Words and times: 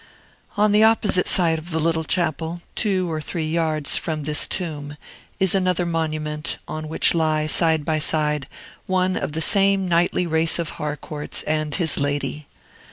On 0.57 0.71
the 0.71 0.83
opposite 0.83 1.27
side 1.27 1.59
of 1.59 1.69
the 1.69 1.79
little 1.79 2.03
chapel, 2.03 2.61
two 2.73 3.11
or 3.11 3.21
three 3.21 3.47
yards 3.47 3.97
from 3.97 4.23
this 4.23 4.47
tomb, 4.47 4.97
is 5.39 5.53
another 5.53 5.85
monument, 5.85 6.57
on 6.67 6.87
which 6.89 7.13
lie, 7.13 7.45
side 7.45 7.85
by 7.85 7.99
side, 7.99 8.47
one 8.87 9.15
of 9.15 9.33
the 9.33 9.43
same 9.43 9.87
knightly 9.87 10.25
race 10.25 10.57
of 10.57 10.71
Harcourts, 10.71 11.43
and 11.43 11.75
his 11.75 11.99
lady. 11.99 12.47